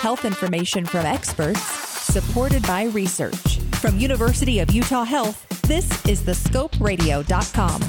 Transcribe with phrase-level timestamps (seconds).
[0.00, 3.58] Health information from experts, supported by research.
[3.80, 7.82] From University of Utah Health, this is thescoperadio.com.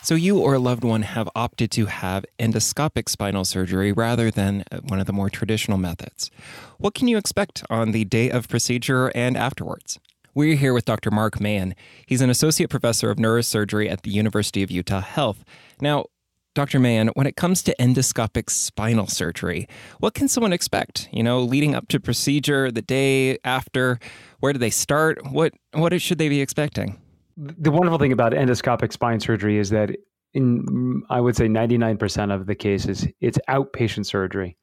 [0.00, 4.64] So, you or a loved one have opted to have endoscopic spinal surgery rather than
[4.72, 6.30] uh, one of the more traditional methods.
[6.78, 10.00] What can you expect on the day of procedure and afterwards?
[10.34, 11.10] We're here with Dr.
[11.10, 11.74] Mark Mahan.
[12.06, 15.44] He's an associate professor of neurosurgery at the University of Utah Health.
[15.78, 16.06] Now,
[16.54, 16.78] Dr.
[16.78, 19.68] Mahan, when it comes to endoscopic spinal surgery,
[20.00, 21.08] what can someone expect?
[21.12, 23.98] You know, leading up to procedure, the day after,
[24.40, 25.18] where do they start?
[25.30, 26.98] What what should they be expecting?
[27.36, 29.90] the wonderful thing about endoscopic spine surgery is that
[30.34, 34.56] in I would say 99% of the cases, it's outpatient surgery.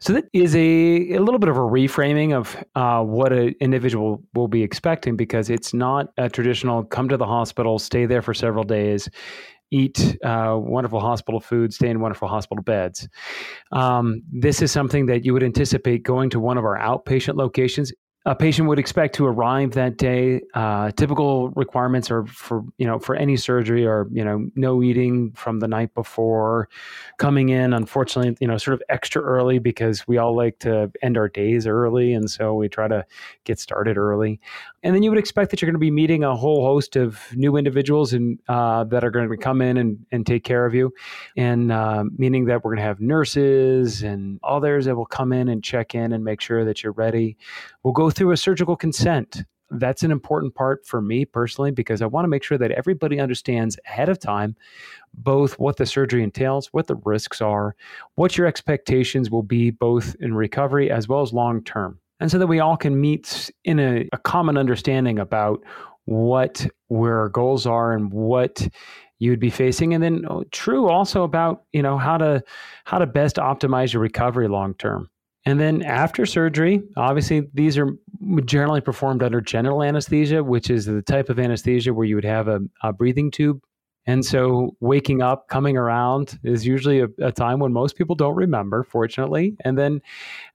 [0.00, 4.22] So that is a, a little bit of a reframing of uh, what an individual
[4.34, 8.34] will be expecting because it's not a traditional come to the hospital, stay there for
[8.34, 9.08] several days,
[9.70, 13.08] eat uh, wonderful hospital food, stay in wonderful hospital beds.
[13.72, 17.92] Um, this is something that you would anticipate going to one of our outpatient locations
[18.28, 20.42] a patient would expect to arrive that day.
[20.52, 25.32] Uh, typical requirements are for you know for any surgery are you know no eating
[25.32, 26.68] from the night before,
[27.16, 31.16] coming in unfortunately you know sort of extra early because we all like to end
[31.16, 33.02] our days early and so we try to
[33.44, 34.38] get started early,
[34.82, 37.34] and then you would expect that you're going to be meeting a whole host of
[37.34, 40.74] new individuals and uh, that are going to come in and, and take care of
[40.74, 40.92] you,
[41.38, 45.48] and uh, meaning that we're going to have nurses and others that will come in
[45.48, 47.38] and check in and make sure that you're ready.
[47.82, 49.44] We'll go through a surgical consent.
[49.70, 53.20] That's an important part for me personally because I want to make sure that everybody
[53.20, 54.56] understands ahead of time
[55.14, 57.76] both what the surgery entails, what the risks are,
[58.16, 62.00] what your expectations will be both in recovery as well as long term.
[62.18, 65.62] And so that we all can meet in a, a common understanding about
[66.06, 68.66] what where our goals are and what
[69.18, 72.42] you would be facing and then oh, true also about you know how to
[72.86, 75.10] how to best optimize your recovery long term
[75.48, 77.96] and then after surgery, obviously, these are
[78.44, 82.48] generally performed under general anesthesia, which is the type of anesthesia where you would have
[82.48, 83.62] a, a breathing tube.
[84.04, 88.34] And so waking up, coming around is usually a, a, time when most people don't
[88.34, 89.56] remember, fortunately.
[89.64, 90.02] And then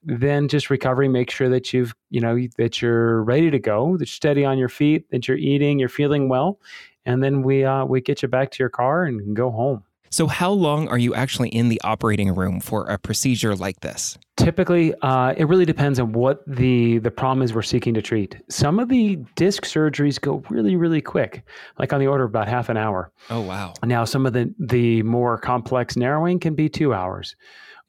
[0.03, 4.01] then just recovery, make sure that you've, you know, that you're ready to go, that
[4.01, 6.59] you're steady on your feet, that you're eating, you're feeling well.
[7.03, 9.83] And then we uh, we get you back to your car and go home.
[10.13, 14.15] So, how long are you actually in the operating room for a procedure like this?
[14.37, 18.37] Typically, uh, it really depends on what the the problem is we're seeking to treat.
[18.47, 21.43] Some of the disc surgeries go really, really quick,
[21.79, 23.11] like on the order of about half an hour.
[23.31, 23.73] Oh wow!
[23.83, 27.35] Now, some of the the more complex narrowing can be two hours.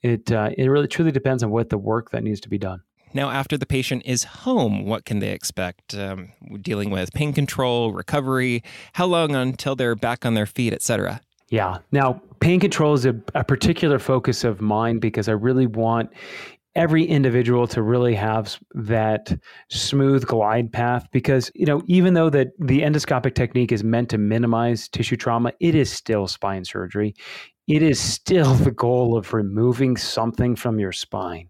[0.01, 2.81] It uh, it really truly depends on what the work that needs to be done.
[3.13, 5.95] Now, after the patient is home, what can they expect?
[5.95, 8.63] Um, dealing with pain control, recovery,
[8.95, 11.21] how long until they're back on their feet, etc.
[11.51, 11.79] Yeah.
[11.93, 16.11] Now, pain control is a, a particular focus of mine because I really want
[16.77, 19.39] every individual to really have that
[19.71, 24.19] smooth glide path because you know even though that the endoscopic technique is meant to
[24.19, 27.15] minimize tissue trauma it is still spine surgery
[27.67, 31.49] it is still the goal of removing something from your spine.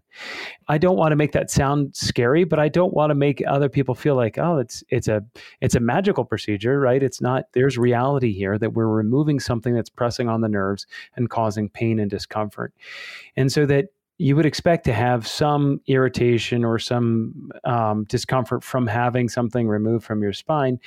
[0.69, 3.67] I don't want to make that sound scary, but I don't want to make other
[3.67, 5.21] people feel like, oh, it's it's a
[5.59, 7.03] it's a magical procedure, right?
[7.03, 10.87] It's not there's reality here that we're removing something that's pressing on the nerves
[11.17, 12.73] and causing pain and discomfort.
[13.35, 13.87] And so that
[14.17, 20.05] you would expect to have some irritation or some um, discomfort from having something removed
[20.05, 20.79] from your spine.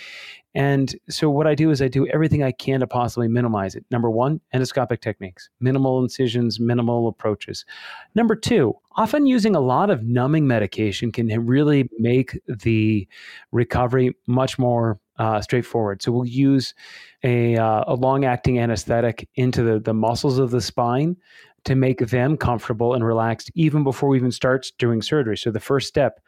[0.54, 3.84] And so, what I do is I do everything I can to possibly minimize it.
[3.90, 7.66] Number one, endoscopic techniques, minimal incisions, minimal approaches.
[8.14, 13.06] Number two, often using a lot of numbing medication can really make the
[13.52, 16.02] recovery much more uh, straightforward.
[16.02, 16.74] So, we'll use
[17.22, 21.16] a, uh, a long acting anesthetic into the, the muscles of the spine
[21.64, 25.36] to make them comfortable and relaxed even before we even start doing surgery.
[25.36, 26.20] So the first step,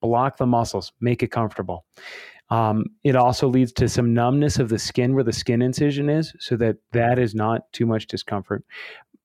[0.00, 1.84] block the muscles, make it comfortable.
[2.48, 6.32] Um, it also leads to some numbness of the skin where the skin incision is,
[6.38, 8.64] so that that is not too much discomfort.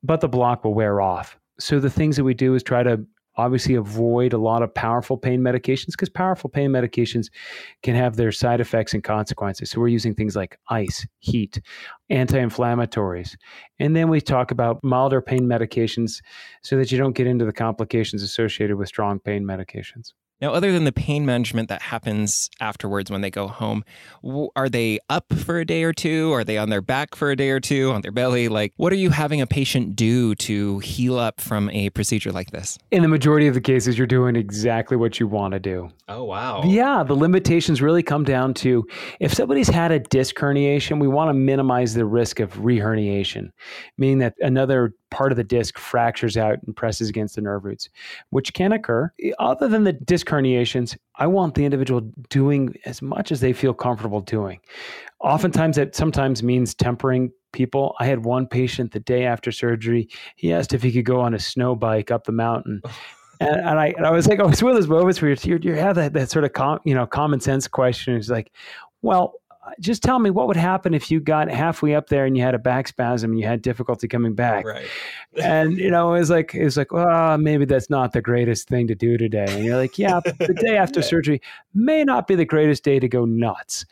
[0.03, 1.37] But the block will wear off.
[1.59, 3.05] So the things that we do is try to
[3.37, 7.27] obviously avoid a lot of powerful pain medications because powerful pain medications
[7.83, 9.69] can have their side effects and consequences.
[9.69, 11.61] So we're using things like ice, heat,
[12.09, 13.35] anti-inflammatories.
[13.79, 16.21] And then we talk about milder pain medications
[16.63, 20.13] so that you don't get into the complications associated with strong pain medications.
[20.41, 23.83] Now, other than the pain management that happens afterwards when they go home,
[24.55, 26.31] are they up for a day or two?
[26.31, 28.47] Are they on their back for a day or two, on their belly?
[28.47, 32.49] Like, what are you having a patient do to heal up from a procedure like
[32.49, 32.79] this?
[32.89, 35.89] In the majority of the cases, you're doing exactly what you want to do.
[36.07, 36.63] Oh, wow.
[36.65, 38.85] Yeah, the limitations really come down to
[39.19, 43.51] if somebody's had a disc herniation, we want to minimize the risk of reherniation,
[43.97, 47.89] meaning that another part of the disc fractures out and presses against the nerve roots,
[48.31, 49.11] which can occur.
[49.37, 53.73] Other than the disc herniations, I want the individual doing as much as they feel
[53.73, 54.59] comfortable doing.
[55.19, 57.95] Oftentimes, that sometimes means tempering people.
[57.99, 60.09] I had one patient the day after surgery.
[60.35, 62.81] He asked if he could go on a snow bike up the mountain.
[63.39, 65.73] And, and, I, and I was like, I was with those moments where you, you
[65.75, 68.15] have that, that sort of com, you know common sense question.
[68.15, 68.51] It's like,
[69.01, 69.40] well,
[69.79, 72.55] just tell me what would happen if you got halfway up there and you had
[72.55, 74.65] a back spasm and you had difficulty coming back.
[74.65, 74.87] Right.
[75.41, 78.67] and you know, it was like it was like, well, maybe that's not the greatest
[78.67, 79.45] thing to do today.
[79.47, 81.41] And you're like, yeah, the day after surgery
[81.73, 83.85] may not be the greatest day to go nuts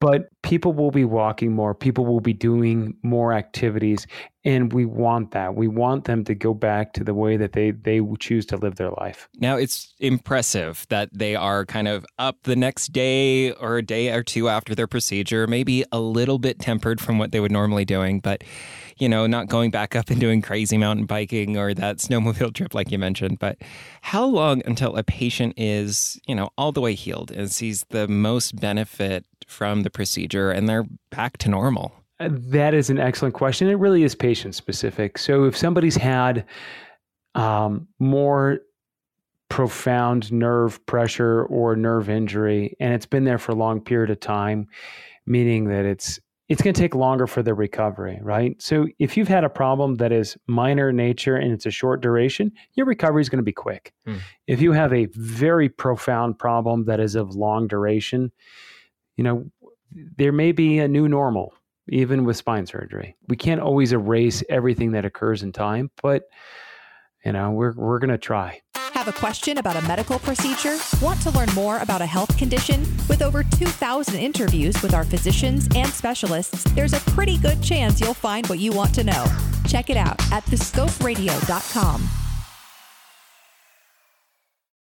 [0.00, 4.04] but people will be walking more people will be doing more activities
[4.44, 5.54] and we want that.
[5.54, 8.76] We want them to go back to the way that they they choose to live
[8.76, 9.28] their life.
[9.38, 14.10] Now it's impressive that they are kind of up the next day or a day
[14.10, 17.84] or two after their procedure maybe a little bit tempered from what they would normally
[17.84, 18.42] doing but
[18.98, 22.74] you know not going back up and doing crazy mountain biking or that snowmobile trip
[22.74, 23.38] like you mentioned.
[23.38, 23.58] But
[24.02, 28.08] how long until a patient is you know all the way healed and sees the
[28.08, 32.01] most benefit from the procedure and they're back to normal?
[32.20, 33.68] Uh, that is an excellent question.
[33.68, 35.18] It really is patient specific.
[35.18, 36.44] So if somebody's had
[37.34, 38.60] um, more
[39.48, 44.18] profound nerve pressure or nerve injury and it's been there for a long period of
[44.18, 44.66] time,
[45.26, 46.18] meaning that it's
[46.48, 48.60] it's going to take longer for the recovery, right?
[48.60, 52.02] So if you've had a problem that is minor in nature and it's a short
[52.02, 53.94] duration, your recovery is going to be quick.
[54.06, 54.18] Mm.
[54.46, 58.32] If you have a very profound problem that is of long duration,
[59.16, 59.44] you know,
[59.92, 61.54] there may be a new normal
[61.88, 63.16] even with spine surgery.
[63.28, 66.24] We can't always erase everything that occurs in time, but
[67.24, 68.60] you know, we're we're going to try.
[68.74, 70.76] Have a question about a medical procedure?
[71.00, 72.80] Want to learn more about a health condition?
[73.08, 78.14] With over 2,000 interviews with our physicians and specialists, there's a pretty good chance you'll
[78.14, 79.24] find what you want to know.
[79.66, 82.21] Check it out at thescoperadio.com.